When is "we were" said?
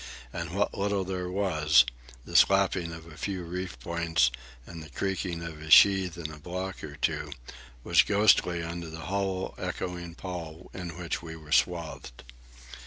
11.21-11.51